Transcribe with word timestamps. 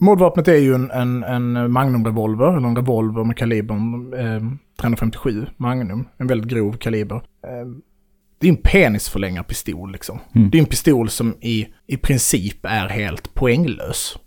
Mordvapnet 0.00 0.48
är 0.48 0.56
ju 0.56 0.74
en, 0.74 0.90
en, 0.90 1.24
en 1.24 1.72
Magnum-revolver, 1.72 2.56
eller 2.56 2.68
en 2.68 2.76
revolver 2.76 3.24
med 3.24 3.36
kalibern 3.36 4.14
eh, 4.14 4.42
357 4.80 5.46
Magnum. 5.56 6.08
En 6.16 6.26
väldigt 6.26 6.50
grov 6.50 6.72
kaliber. 6.72 7.16
Eh, 7.16 7.68
det 8.40 8.46
är 8.46 8.50
en 8.50 8.56
penisförlängarpistol 8.56 9.92
liksom. 9.92 10.18
Mm. 10.34 10.50
Det 10.50 10.58
är 10.58 10.62
en 10.62 10.68
pistol 10.68 11.08
som 11.08 11.34
i, 11.40 11.68
i 11.86 11.96
princip 11.96 12.64
är 12.64 12.88
helt 12.88 13.34
poänglös. 13.34 14.18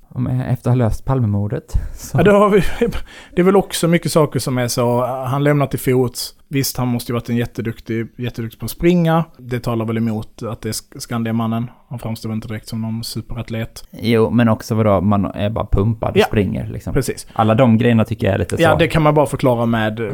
Efter 0.48 0.52
att 0.52 0.66
ha 0.66 0.76
löst 0.76 1.06
Palmemordet. 1.06 1.74
Så. 1.96 2.18
Ja, 2.18 2.24
det, 2.24 2.32
har 2.32 2.50
vi, 2.50 2.62
det 3.36 3.42
är 3.42 3.44
väl 3.44 3.56
också 3.56 3.88
mycket 3.88 4.12
saker 4.12 4.40
som 4.40 4.58
är 4.58 4.68
så, 4.68 5.06
han 5.06 5.44
lämnar 5.44 5.68
till 5.68 5.80
fots. 5.80 6.36
Visst, 6.48 6.78
han 6.78 6.88
måste 6.88 7.12
ju 7.12 7.14
varit 7.14 7.30
en 7.30 7.38
jätteduktig, 7.38 8.08
jätteduktig 8.18 8.60
på 8.60 8.66
att 8.66 8.72
springa. 8.72 9.26
Det 9.38 9.60
talar 9.60 9.86
väl 9.86 9.98
emot 9.98 10.44
att 10.44 10.62
det 10.62 10.70
är 10.70 10.74
Sk- 10.74 11.00
Skandiamannen. 11.00 11.70
Han 11.90 12.00
framstår 12.00 12.34
inte 12.34 12.48
direkt 12.48 12.68
som 12.68 12.82
någon 12.82 13.04
superatlet. 13.04 13.88
Jo, 13.92 14.30
men 14.30 14.50
också 14.50 14.76
vadå, 14.76 15.02
man 15.02 15.26
är 15.26 15.50
bara 15.50 15.66
pumpad 15.72 16.10
och 16.12 16.18
Ja. 16.18 16.26
springer 16.26 16.68
liksom. 16.68 16.94
Precis. 16.94 17.28
Alla 17.34 17.56
de 17.56 17.78
grejerna 17.78 18.06
tycker 18.06 18.28
jag 18.28 18.34
är 18.34 18.40
lite 18.40 18.58
så. 18.58 18.64
Ja, 18.64 18.76
det 18.76 18.88
kan 18.88 19.02
man 19.02 19.14
bara 19.14 19.26
förklara 19.26 19.66
med 19.66 20.00
eh, 20.00 20.14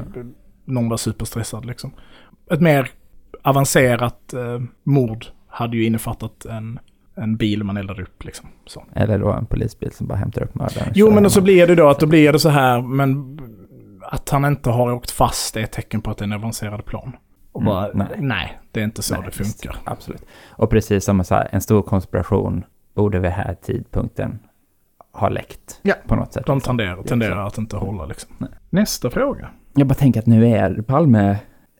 någon 0.66 0.90
var 0.90 0.98
superstressad 0.98 1.66
liksom. 1.66 1.92
Ett 2.52 2.62
mer 2.62 2.90
avancerat 3.44 4.34
eh, 4.34 4.60
mord 4.84 5.26
hade 5.48 5.78
ju 5.78 5.86
innefattat 5.86 6.46
en, 6.46 6.80
en 7.18 7.38
bil 7.38 7.64
man 7.64 7.78
eldar 7.78 8.02
upp 8.02 8.24
liksom. 8.26 8.50
Så. 8.66 8.84
Eller 8.96 9.20
då 9.20 9.32
en 9.32 9.46
polisbil 9.46 9.92
som 9.92 10.08
bara 10.08 10.16
hämtar 10.18 10.44
upp 10.44 10.56
mördaren. 10.56 10.88
och 10.90 10.98
Jo, 10.98 11.08
men 11.10 11.18
hem 11.24 11.30
så 11.30 11.42
blir 11.42 11.68
det 11.68 11.76
då 11.76 11.90
att 11.90 12.00
då 12.00 12.06
blir 12.06 12.32
det 12.34 12.40
så 12.40 12.50
här, 12.50 12.82
men 12.82 13.40
att 14.02 14.30
han 14.30 14.46
inte 14.46 14.70
har 14.70 14.92
åkt 14.94 15.12
fast 15.12 15.58
är 15.58 15.62
ett 15.62 15.72
tecken 15.72 16.02
på 16.02 16.12
att 16.12 16.18
det 16.18 16.24
är 16.24 16.28
en 16.28 16.34
avancerad 16.34 16.86
plan. 16.86 17.12
Och 17.52 17.62
Mm, 17.62 17.74
bara, 17.74 17.90
nej. 17.94 18.08
nej. 18.18 18.58
det 18.72 18.80
är 18.80 18.84
inte 18.84 19.02
så 19.02 19.14
Nej, 19.16 19.24
det 19.26 19.32
funkar. 19.32 19.76
Absolut. 19.84 20.26
Och 20.50 20.70
precis 20.70 21.06
som 21.06 21.24
så 21.24 21.36
här, 21.36 21.48
en 21.52 21.62
stor 21.62 21.82
konspiration 21.82 22.64
borde 22.96 23.20
vid 23.20 23.32
den 23.32 23.40
här 23.40 23.56
tidpunkten 23.62 24.40
ha 25.14 25.30
läckt 25.30 25.80
Ja. 25.82 25.94
på 26.08 26.16
något 26.16 26.34
sätt. 26.34 26.46
De 26.46 26.58
liksom. 26.58 26.78
tenderar, 26.78 27.04
tenderar 27.04 27.48
att 27.48 27.58
inte 27.58 27.78
hålla 27.78 28.06
liksom. 28.06 28.48
Nästa 28.70 29.10
fråga. 29.10 29.50
Jag 29.74 29.88
bara 29.88 29.96
tänker 29.96 30.20
att 30.20 30.26
nu 30.26 30.48
är 30.48 30.82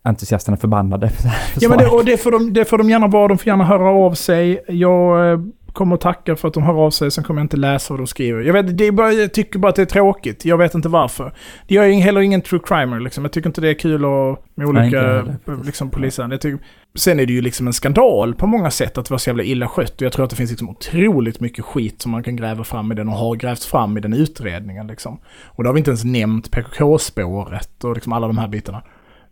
Palme-entusiasterna 0.08 0.58
förbannade 0.58 1.08
det 1.24 1.62
Ja, 1.62 1.70
men 1.70 1.78
det, 1.78 1.88
och 1.88 2.06
det 2.06 2.18
får, 2.18 2.32
de, 2.32 2.54
det 2.54 2.66
får 2.66 2.78
de 2.78 2.90
gärna 2.90 3.08
vara. 3.08 3.28
De 3.28 3.38
får 3.38 3.48
gärna 3.48 3.64
höra 3.64 3.90
av 3.90 4.14
sig. 4.14 4.64
Jag 4.68 5.32
eh, 5.32 5.40
kommer 5.74 5.96
att 5.96 6.02
tacka 6.02 6.36
för 6.36 6.48
att 6.48 6.54
de 6.54 6.64
hör 6.64 6.86
av 6.86 6.92
sig. 6.92 7.12
Sen 7.12 7.24
kommer 7.24 7.42
jag 7.42 7.46
inte 7.46 7.58
läsa 7.58 7.94
vad 7.94 8.00
de 8.00 8.08
skriver. 8.08 8.42
Jag, 8.42 8.54
vet, 8.54 8.78
det 8.78 8.88
är 8.88 8.92
bara, 8.92 9.12
jag 9.12 9.34
tycker 9.34 9.60
bara 9.60 9.70
att 9.70 9.76
det 9.76 9.82
är 9.82 9.86
tråkigt. 9.86 10.46
Jag 10.46 10.58
vet 10.58 10.76
inte 10.76 10.90
varför. 10.90 11.34
Jag 11.68 11.90
är 11.90 11.94
heller 11.94 12.22
ingen 12.22 12.42
true 12.42 12.62
crimer 12.66 13.00
liksom. 13.00 13.24
Jag 13.24 13.32
tycker 13.32 13.50
inte 13.50 13.62
det 13.62 13.70
är 13.70 13.74
kul 13.74 14.06
att, 14.06 14.46
med 14.56 14.68
olika 14.68 15.02
heller, 15.02 15.64
liksom. 15.66 15.92
Jag 16.32 16.42
tycker, 16.42 16.60
sen 16.96 17.20
är 17.20 17.26
det 17.26 17.34
ju 17.34 17.42
liksom 17.42 17.68
en 17.68 17.74
skandal 17.74 18.36
på 18.36 18.48
många 18.48 18.72
sätt 18.72 18.98
att 18.98 19.06
det 19.06 19.12
var 19.12 19.18
så 19.18 19.30
jävla 19.30 19.44
illa 19.44 19.68
skött. 19.68 19.96
Och 19.96 20.02
jag 20.02 20.14
tror 20.14 20.24
att 20.24 20.30
det 20.30 20.36
finns 20.36 20.52
liksom 20.52 20.70
otroligt 20.70 21.40
mycket 21.40 21.66
skit 21.66 22.02
som 22.02 22.12
man 22.12 22.24
kan 22.24 22.36
gräva 22.36 22.64
fram 22.64 22.92
i 22.92 22.96
den 22.96 23.10
och 23.10 23.16
har 23.16 23.36
grävts 23.36 23.66
fram 23.66 23.98
i 23.98 24.02
den 24.02 24.14
utredningen. 24.14 24.88
Liksom. 24.88 25.20
Och 25.46 25.64
då 25.64 25.68
har 25.68 25.74
vi 25.74 25.80
inte 25.80 25.92
ens 25.92 26.04
nämnt 26.04 26.52
PKK-spåret 26.52 27.84
och 27.84 27.94
liksom 27.94 28.14
alla 28.14 28.28
de 28.28 28.38
här 28.38 28.48
bitarna. 28.48 28.84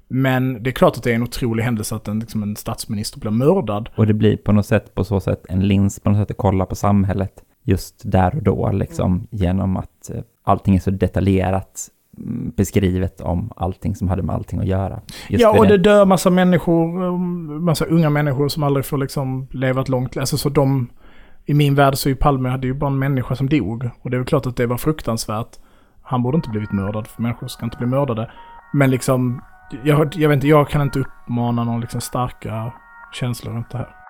Men 0.08 0.64
det 0.64 0.70
är 0.70 0.72
klart 0.72 0.98
att 0.98 1.04
det 1.04 1.12
är 1.12 1.16
en 1.16 1.24
otrolig 1.24 1.64
händelse 1.64 1.96
att 1.96 2.08
en, 2.08 2.20
liksom 2.20 2.44
en 2.44 2.56
statsminister 2.56 3.20
blir 3.20 3.32
mördad. 3.32 3.90
Och 3.96 4.08
det 4.08 4.14
blir 4.14 4.38
på 4.38 4.52
något 4.52 4.66
sätt, 4.66 4.96
på 4.96 5.04
så 5.04 5.20
sätt, 5.20 5.46
en 5.50 5.68
lins 5.68 6.00
på 6.00 6.10
något 6.10 6.20
sätt 6.20 6.32
att 6.32 6.38
kolla 6.38 6.66
på 6.66 6.76
samhället 6.76 7.44
just 7.64 8.02
där 8.12 8.36
och 8.36 8.44
då, 8.44 8.72
liksom, 8.72 9.28
genom 9.32 9.78
att 9.78 10.10
eh, 10.10 10.22
allting 10.44 10.76
är 10.76 10.80
så 10.80 10.92
detaljerat 10.92 11.90
mm, 12.18 12.54
beskrivet 12.56 13.22
om 13.22 13.52
allting 13.56 13.96
som 13.96 14.10
hade 14.10 14.22
med 14.22 14.36
allting 14.36 14.60
att 14.60 14.68
göra. 14.68 15.02
Just 15.30 15.42
ja, 15.42 15.60
och 15.60 15.68
det 15.68 15.78
dör 15.78 16.06
massa 16.06 16.30
människor, 16.30 17.04
um, 17.04 17.64
massa 17.66 17.86
unga 17.86 18.10
människor 18.10 18.48
som 18.48 18.64
aldrig 18.64 18.86
får 18.86 18.98
liksom 18.98 19.48
leva 19.52 19.82
ett 19.82 19.90
långt 19.90 20.16
liv. 20.16 20.22
Alltså 20.22 20.38
så 20.38 20.50
de, 20.50 20.90
i 21.46 21.54
min 21.54 21.76
värld 21.76 21.96
så 21.96 22.10
är 22.10 22.12
ju 22.12 22.16
Palme 22.16 22.50
hade 22.50 22.68
ju 22.68 22.74
bara 22.74 22.90
en 22.90 23.00
människa 23.00 23.36
som 23.36 23.50
dog. 23.50 23.90
Och 24.02 24.10
det 24.10 24.16
är 24.16 24.20
väl 24.20 24.28
klart 24.28 24.46
att 24.46 24.58
det 24.58 24.68
var 24.68 24.78
fruktansvärt. 24.78 25.60
Han 26.02 26.24
borde 26.24 26.36
inte 26.36 26.50
blivit 26.50 26.72
mördad, 26.72 27.08
för 27.08 27.22
människor 27.22 27.48
ska 27.48 27.66
inte 27.66 27.78
bli 27.78 27.88
mördade. 27.88 28.32
Men 28.74 28.92
liksom, 28.92 29.42
jag, 29.84 30.16
jag 30.16 30.30
vet 30.30 30.36
inte, 30.36 30.48
jag 30.48 30.70
kan 30.70 30.82
inte 30.82 31.00
uppmana 31.00 31.64
någon 31.64 31.82
liksom 31.82 32.02
starka 32.02 32.74
känslor 33.12 33.54
runt 33.54 33.70
det 33.70 33.78
här. 33.78 34.05